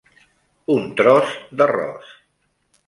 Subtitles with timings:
[0.77, 2.19] Un tros d'arròs.